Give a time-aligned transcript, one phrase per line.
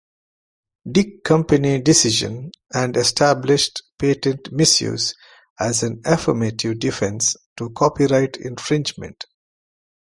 [0.91, 5.13] Dick Company decision and established patent misuse
[5.59, 9.25] as an affirmative defense to copyright infringement.